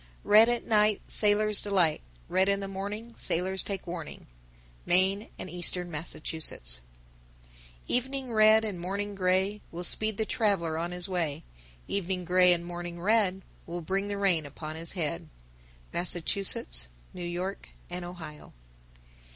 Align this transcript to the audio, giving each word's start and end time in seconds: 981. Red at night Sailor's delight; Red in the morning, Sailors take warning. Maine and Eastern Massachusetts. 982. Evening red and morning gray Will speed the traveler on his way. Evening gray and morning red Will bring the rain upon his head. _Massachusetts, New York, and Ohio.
981. 0.25 0.31
Red 0.31 0.49
at 0.49 0.67
night 0.67 1.01
Sailor's 1.05 1.61
delight; 1.61 2.01
Red 2.27 2.49
in 2.49 2.59
the 2.59 2.67
morning, 2.67 3.13
Sailors 3.15 3.61
take 3.61 3.85
warning. 3.85 4.25
Maine 4.83 5.27
and 5.37 5.47
Eastern 5.47 5.91
Massachusetts. 5.91 6.81
982. 7.87 7.93
Evening 7.93 8.33
red 8.33 8.65
and 8.65 8.79
morning 8.79 9.13
gray 9.13 9.61
Will 9.71 9.83
speed 9.83 10.17
the 10.17 10.25
traveler 10.25 10.75
on 10.79 10.89
his 10.89 11.07
way. 11.07 11.43
Evening 11.87 12.25
gray 12.25 12.51
and 12.51 12.65
morning 12.65 12.99
red 12.99 13.43
Will 13.67 13.81
bring 13.81 14.07
the 14.07 14.17
rain 14.17 14.47
upon 14.47 14.75
his 14.75 14.93
head. 14.93 15.29
_Massachusetts, 15.93 16.87
New 17.13 17.21
York, 17.23 17.69
and 17.91 18.03
Ohio. 18.03 18.53